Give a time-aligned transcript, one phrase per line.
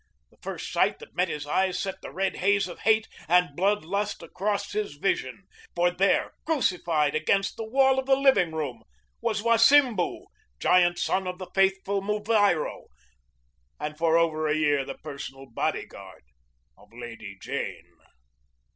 [0.31, 4.23] The first sight that met his eyes set the red haze of hate and bloodlust
[4.23, 5.43] across his vision,
[5.75, 8.81] for there, crucified against the wall of the living room,
[9.21, 10.25] was Wasimbu,
[10.57, 12.85] giant son of the faithful Muviro
[13.79, 16.23] and for over a year the personal bodyguard
[16.79, 17.93] of Lady Jane.